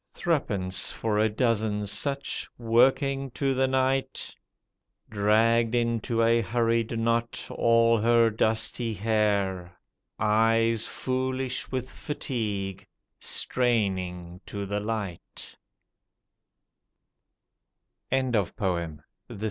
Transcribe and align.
Threepence 0.15 0.91
for 0.91 1.19
a 1.19 1.29
dozen 1.29 1.85
such, 1.85 2.49
working 2.57 3.29
to 3.35 3.53
the 3.53 3.67
night. 3.67 4.33
Dragged 5.11 5.75
into 5.75 6.23
a 6.23 6.41
hurried 6.41 6.97
knot 6.97 7.45
all 7.51 7.99
her 7.99 8.31
dusty 8.31 8.95
hair— 8.95 9.77
Eyes 10.19 10.87
foolish 10.87 11.71
with 11.71 11.87
fatigue 11.87 12.87
straining 13.19 14.41
to 14.47 14.65
the 14.65 14.79
light. 14.79 15.55